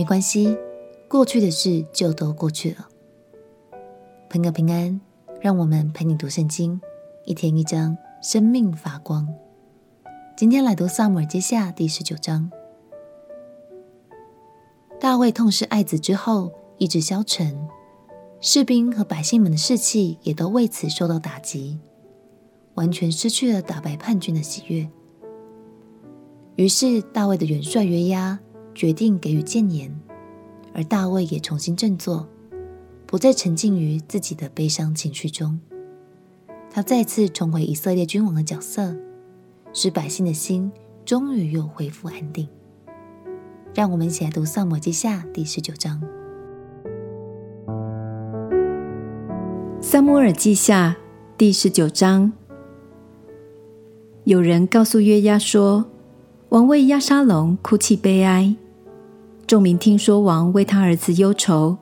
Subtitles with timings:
[0.00, 0.56] 没关系，
[1.08, 2.88] 过去的事就都过去了。
[4.30, 4.98] 朋友平安，
[5.42, 6.80] 让我们陪你读圣经，
[7.26, 9.28] 一天一章，生命发光。
[10.38, 12.50] 今天来读撒母耳记下第十九章。
[14.98, 17.68] 大卫痛失爱子之后，意志消沉，
[18.40, 21.78] 士兵和百姓们的士气也都为此受到打击，
[22.72, 24.88] 完全失去了打败叛军的喜悦。
[26.56, 28.38] 于是，大卫的元帅约押
[28.80, 29.94] 决定给予谏言，
[30.72, 32.26] 而大卫也重新振作，
[33.04, 35.60] 不再沉浸于自己的悲伤情绪中。
[36.70, 38.96] 他再次重回以色列君王的角色，
[39.74, 40.72] 使百姓的心
[41.04, 42.48] 终于又恢复安定。
[43.74, 46.00] 让我们一起来读《撒母耳记下》第十九章。
[49.82, 50.96] 《撒母耳记下》
[51.36, 52.32] 第十九章，
[54.24, 55.84] 有人告诉约押说，
[56.48, 58.56] 王为押沙龙哭泣悲哀。
[59.50, 61.76] 众民听说王为他儿子忧愁，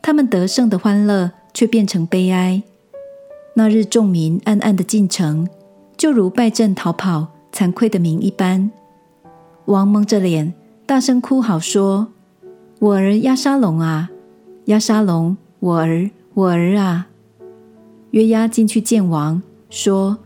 [0.00, 2.62] 他们得胜的欢乐却变成悲哀。
[3.54, 5.46] 那日众民暗暗的进城，
[5.94, 8.70] 就如败阵逃跑、惭愧的民一般。
[9.66, 10.54] 王蒙着脸，
[10.86, 12.08] 大声哭嚎说
[12.80, 14.08] ：“我儿押沙龙啊，
[14.64, 17.08] 押沙龙，我儿，我儿啊！”
[18.12, 20.16] 约押进去见王，说：“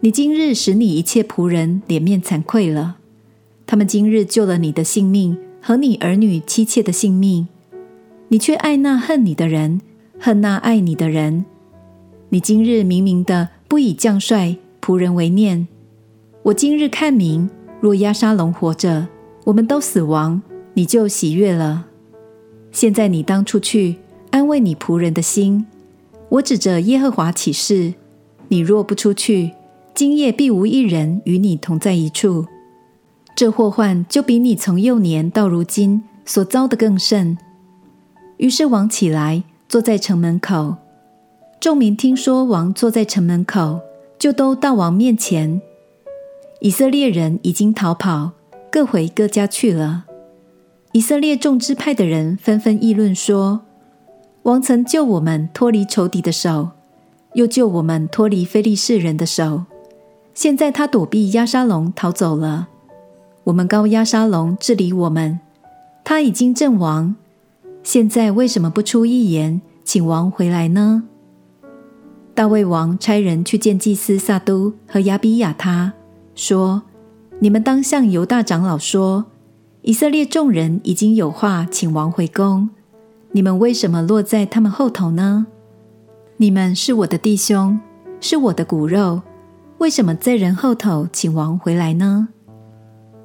[0.00, 2.98] 你今日使你一切仆人脸面惭愧了。
[3.66, 7.48] 他们今日救了你的性命和你儿女妻妾的性命，
[8.28, 9.80] 你却爱那恨你的人，
[10.16, 11.44] 恨那爱你的人。
[12.28, 15.66] 你今日明明的不以将帅仆人为念。
[16.44, 17.50] 我今日看明，
[17.80, 19.08] 若押沙龙活着，
[19.42, 20.40] 我们都死亡，
[20.74, 21.86] 你就喜悦了。
[22.70, 23.96] 现在你当出去
[24.30, 25.66] 安慰你仆人的心。
[26.28, 27.94] 我指着耶和华起誓，
[28.46, 29.50] 你若不出去，
[29.92, 32.46] 今夜必无一人与你同在一处。
[33.36, 37.36] 这祸患就比你从幼年到如今所遭的更甚。
[38.38, 40.76] 于是王起来，坐在城门口。
[41.60, 43.80] 众民听说王坐在城门口，
[44.18, 45.60] 就都到王面前。
[46.60, 48.32] 以色列人已经逃跑。
[48.72, 50.04] 各回各家去了。
[50.92, 53.62] 以色列众支派的人纷纷议论说
[54.44, 56.70] ：“王曾救我们脱离仇敌的手，
[57.34, 59.64] 又救我们脱离非利士人的手。
[60.34, 62.68] 现在他躲避押沙龙逃走了。
[63.46, 65.38] 我们高压沙龙治理我们，
[66.02, 67.14] 他已经阵亡。
[67.84, 71.04] 现在为什么不出一言，请王回来呢？”
[72.34, 75.92] 大卫王差人去见祭司撒督和亚比亚他，
[76.34, 76.82] 说。
[77.38, 79.26] 你们当向犹大长老说：
[79.82, 82.70] 以色列众人已经有话请王回宫，
[83.30, 85.46] 你们为什么落在他们后头呢？
[86.38, 87.78] 你们是我的弟兄，
[88.20, 89.22] 是我的骨肉，
[89.78, 92.28] 为什么在人后头请王回来呢？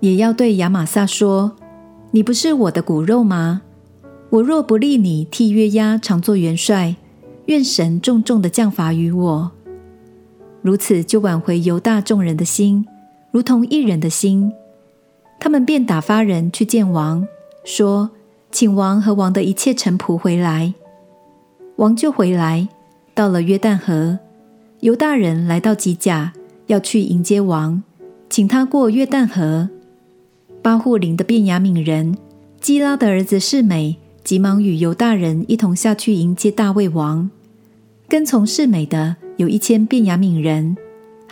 [0.00, 1.52] 也要对亚玛撒说：
[2.10, 3.62] 你不是我的骨肉吗？
[4.30, 6.96] 我若不立你替约押常作元帅，
[7.46, 9.50] 愿神重重的降罚于我。
[10.62, 12.86] 如此就挽回犹大众人的心。
[13.30, 14.52] 如同一人的心，
[15.38, 17.26] 他们便打发人去见王，
[17.64, 18.10] 说
[18.50, 20.74] ：“请王和王的一切臣仆回来。”
[21.76, 22.68] 王就回来，
[23.14, 24.18] 到了约旦河。
[24.80, 26.32] 犹大人来到吉甲，
[26.66, 27.82] 要去迎接王，
[28.28, 29.68] 请他过约旦河。
[30.62, 32.16] 巴户琳的便雅悯人
[32.60, 37.30] 基拉的儿子示美，急忙与犹大人一同下去迎接大卫王。
[38.06, 40.76] 跟从示美的有一千便雅悯人。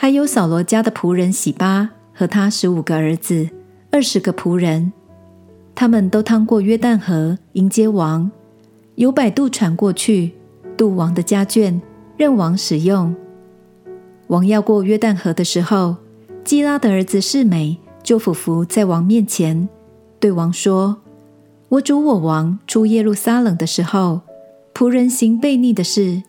[0.01, 3.51] 还有扫罗家的仆人洗巴和他十五个儿子，
[3.91, 4.93] 二十个仆人，
[5.75, 8.31] 他们都趟过约旦河迎接王，
[8.95, 10.31] 有摆渡船过去
[10.77, 11.81] 渡王的家眷，
[12.17, 13.13] 任王使用。
[14.29, 15.97] 王要过约旦河的时候，
[16.45, 17.77] 基拉的儿子示美
[18.09, 19.69] 就俯伏在王面前，
[20.19, 20.97] 对王说
[21.69, 24.23] ：“我主我王出耶路撒冷的时候，
[24.73, 26.23] 仆人行悖逆的事，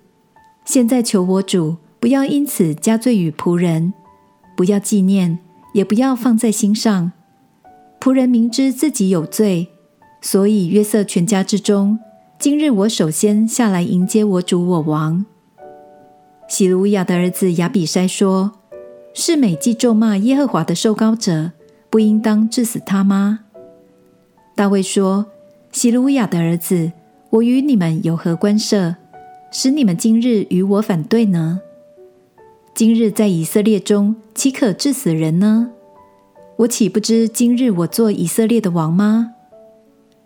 [0.66, 3.94] 现在求我主。”不要因此加罪于仆人，
[4.58, 5.40] 不要纪念，
[5.74, 7.14] 也不要放在心上。
[8.02, 9.70] 仆人明知自己有罪，
[10.22, 11.98] 所以约瑟全家之中，
[12.38, 15.26] 今日我首先下来迎接我主我王。
[16.50, 18.52] 洗鲁雅的儿子亚比筛说
[19.16, 21.54] ：“示每既咒骂耶和华的受膏者，
[21.90, 23.42] 不应当治死他吗？”
[24.56, 25.26] 大卫说
[25.72, 26.92] ：“希鲁雅的儿子，
[27.30, 28.96] 我与你们有何关涉，
[29.52, 31.62] 使你们今日与我反对呢？”
[32.76, 35.72] 今日在以色列中，岂可治死人呢？
[36.58, 39.34] 我岂不知今日我做以色列的王吗？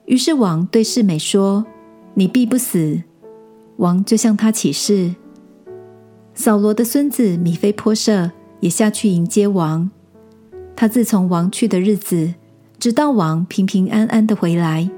[0.06, 1.66] 于是王对示每说
[2.16, 3.04] ：“你必不死。”
[3.78, 5.16] 王就向他起誓。
[6.36, 9.90] 扫罗的孙子米非波设也下去迎接王。
[10.76, 12.34] 他自从王去的日子，
[12.80, 14.90] 直到王平平安安的回来，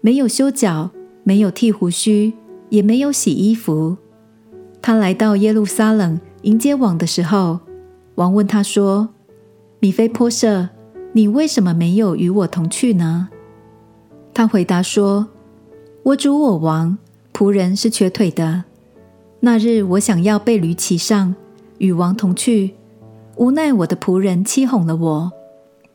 [0.00, 0.90] 没有修脚，
[1.24, 2.32] 没有剃胡须，
[2.68, 3.96] 也没有洗衣服。
[4.80, 7.58] 他来到耶路撒冷迎接王的时候，
[8.14, 9.08] 王问他说
[9.80, 10.68] ：“米非波设，
[11.12, 13.28] 你为什么没有与我同去呢？”
[14.32, 15.26] 他回答说
[16.04, 16.96] ：“我主我王，
[17.32, 18.64] 仆人是瘸腿的。
[19.40, 21.34] 那日我想要备驴骑上，
[21.78, 22.74] 与王同去，
[23.36, 25.32] 无奈我的仆人欺哄了我，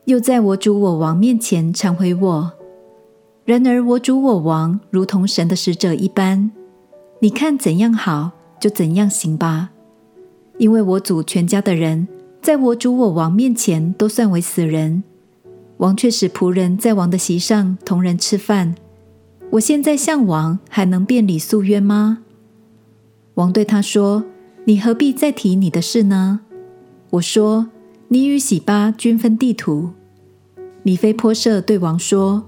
[0.04, 2.52] 又在我主我王面前忏悔我。
[3.44, 6.52] 然而我主我王如同神的使者一般，
[7.18, 8.30] 你看怎样好，
[8.60, 9.70] 就怎样行吧。
[10.58, 12.06] 因为我祖全家的人，
[12.40, 15.02] 在我主我王面前都算为死人。”
[15.78, 18.76] 王却使仆人在王的席上同人吃饭。
[19.50, 22.18] 我现在向王还能辩理诉冤吗？
[23.34, 24.22] 王对他说
[24.64, 26.42] ：“你何必再提你的事呢？”
[27.12, 27.68] 我说
[28.08, 29.90] ：“你与洗巴均分地图。”
[30.82, 32.44] 米非波设对王说：“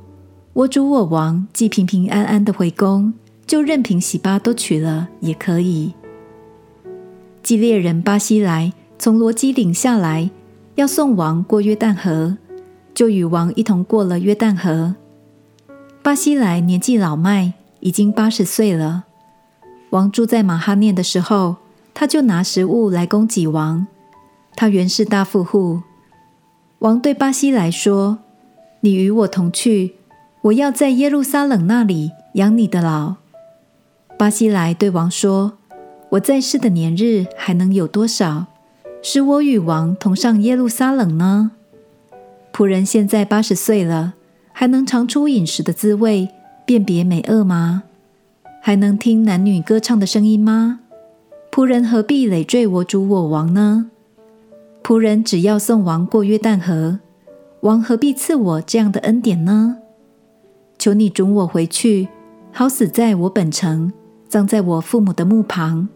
[0.54, 3.12] 我主我王既平平安安的回宫，
[3.46, 5.92] 就任凭洗巴都娶了也可以。”
[7.42, 10.30] 基列人巴西莱从罗基岭下来，
[10.76, 12.38] 要送王过约旦河。
[12.94, 14.94] 就与王一同过了约旦河。
[16.00, 19.04] 巴西莱年纪老迈，已经八十岁了。
[19.90, 21.56] 王住在马哈念的时候，
[21.92, 23.88] 他就拿食物来供给王。
[24.56, 25.82] 他原是大富户。
[26.80, 28.18] 王对巴西莱说
[28.80, 29.94] ：“你与我同去，
[30.42, 33.16] 我要在耶路撒冷那里养你的老。”
[34.18, 35.54] 巴西莱对王说
[36.10, 38.46] ：“我在世的年日还能有多少，
[39.02, 41.52] 使我与王同上耶路撒冷呢？”
[42.52, 44.14] 仆人现在八十岁了，
[44.52, 46.28] 还能尝出饮食的滋味，
[46.64, 47.82] 辨别美恶吗？
[48.62, 50.80] 还能听男女歌唱的声音吗？
[51.50, 53.90] 仆人何必累赘我主我王呢？
[54.84, 57.00] 仆人只要送王过约旦河，
[57.60, 59.78] 王何必赐我这样的恩典呢？
[60.78, 62.06] 求你准我回去，
[62.52, 63.90] 好死在我本城，
[64.28, 65.88] 葬在我父母的墓旁。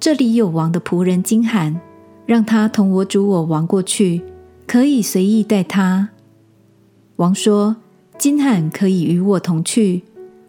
[0.00, 1.80] 这里有王的仆人金罕，
[2.26, 4.24] 让他同我主我王过去。
[4.66, 6.08] 可以随意待他。
[7.16, 7.76] 王说
[8.18, 10.02] ：“金罕可以与我同去，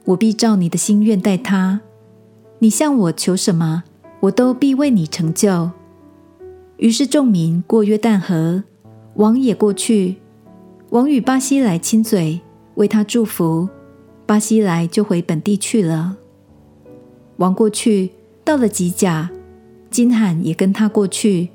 [0.05, 1.81] 我必照你的心愿待他。
[2.57, 3.83] 你向我求什么，
[4.21, 5.71] 我都必为你成就。”
[6.81, 8.63] 于是众民过约旦河，
[9.13, 10.15] 王也过去。
[10.89, 12.41] 王与巴西莱亲嘴，
[12.73, 13.69] 为他祝福。
[14.25, 16.17] 巴西莱就回本地去了。
[17.37, 18.09] 王过去，
[18.43, 19.29] 到了吉甲，
[19.91, 21.49] 金罕也跟他过去。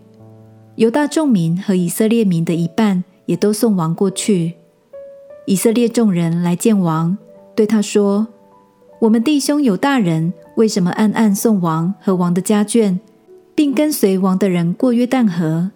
[0.76, 4.54] 犹大众民和以色列民的一半也都送王过去。
[5.46, 7.18] 以色列众人来见王，
[7.56, 8.28] 对他说
[9.02, 13.00] ：“我们弟兄犹大人为什么暗暗送王和王的家眷，
[13.56, 15.72] 并跟随王的人过约旦河？”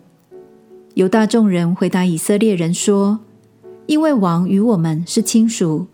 [0.95, 3.21] 犹大众人回答以色列人说
[3.87, 5.87] ：“因为王与我们是亲属，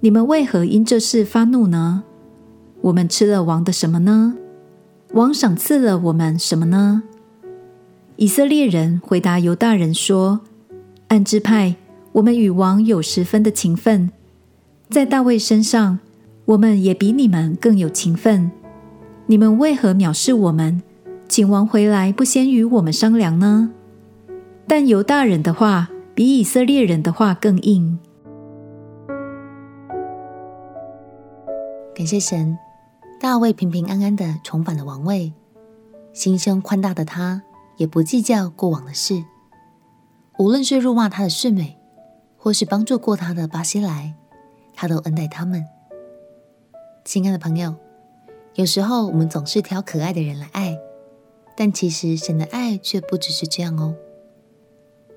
[0.00, 2.02] 你们为何因这事发怒呢？
[2.80, 4.34] 我们吃了王的什么呢？
[5.12, 7.02] 王赏赐了我们什么呢？”
[8.16, 10.40] 以色列人回答犹大人说
[11.08, 11.76] ：“按支派，
[12.12, 14.10] 我们与王有十分的情分，
[14.88, 15.98] 在大卫身上，
[16.46, 18.50] 我们也比你们更有情分。
[19.26, 20.82] 你们为何藐视我们，
[21.36, 23.70] 请王回来不先与我们商量呢？”
[24.66, 27.98] 但犹大人的话比以色列人的话更硬。
[31.94, 32.56] 感谢神，
[33.20, 35.34] 大卫平平安安的重返了王位，
[36.14, 37.42] 心胸宽大的他。
[37.76, 39.22] 也不计较过往的事，
[40.38, 41.76] 无论是辱骂他的示美，
[42.38, 44.14] 或是帮助过他的巴西莱，
[44.74, 45.62] 他都恩待他们。
[47.04, 47.74] 亲爱的朋友，
[48.54, 50.78] 有时候我们总是挑可爱的人来爱，
[51.56, 53.94] 但其实神的爱却不只是这样哦。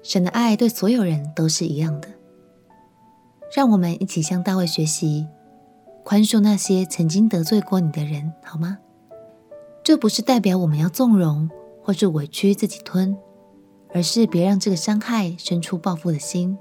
[0.02, 2.08] 神的爱对所有人都是一样的。
[3.56, 5.28] 让我们一起向大卫学习，
[6.04, 8.80] 宽恕那些曾经得罪过你的人，好吗？
[9.84, 11.50] 这不是代表我们要纵容。
[11.82, 13.18] 或是委屈自己吞，
[13.92, 16.56] 而是别让这个伤害生出报复的心，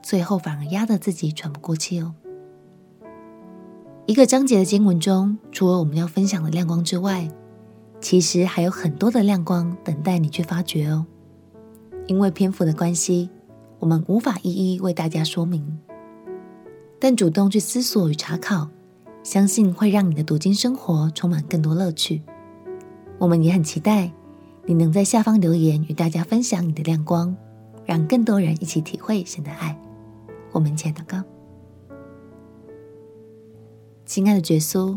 [0.00, 2.14] 最后反而压得自己喘不过气哦。
[4.06, 7.28] 一个章节的经文中，除了我们要分享的亮光之外，
[8.00, 11.06] 其实还有很多的亮光等待你去发掘哦。
[12.06, 13.30] 因为篇幅的关系，
[13.78, 15.78] 我们无法一一为大家说明，
[16.98, 18.68] 但主动去思索与查考，
[19.22, 22.22] 相信会让你的读经生活充满更多乐趣。
[23.18, 24.10] 我们也很期待。
[24.66, 27.34] 你能在下方留言与大家分享你的亮光，
[27.86, 29.76] 让更多人一起体会神的爱。
[30.52, 31.24] 我们一起来祷告，
[34.04, 34.96] 亲爱的耶稣，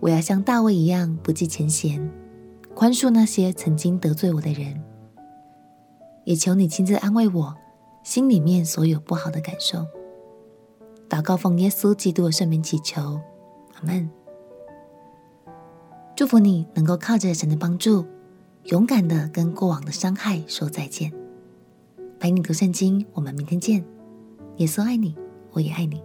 [0.00, 2.10] 我要像大卫一样不计前嫌，
[2.84, 4.78] 宽恕那些曾经得罪我的人，
[6.24, 7.56] 也求你亲自安慰我
[8.02, 9.86] 心里面所有不好的感受。
[11.08, 13.18] 祷告奉耶稣基督的圣名祈求，
[13.76, 14.10] 阿门。
[16.14, 18.04] 祝福你能够靠着神的帮助，
[18.64, 21.10] 勇敢的跟过往的伤害说再见。
[22.20, 23.82] 陪你读圣经，我们明天见。
[24.58, 25.16] 耶稣爱你，
[25.52, 26.02] 我也爱你。